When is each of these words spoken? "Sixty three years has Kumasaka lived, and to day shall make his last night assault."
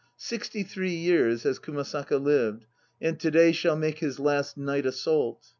"Sixty 0.17 0.63
three 0.63 0.95
years 0.95 1.43
has 1.43 1.59
Kumasaka 1.59 2.17
lived, 2.19 2.65
and 2.99 3.19
to 3.19 3.29
day 3.29 3.51
shall 3.51 3.75
make 3.75 3.99
his 3.99 4.17
last 4.19 4.57
night 4.57 4.87
assault." 4.87 5.45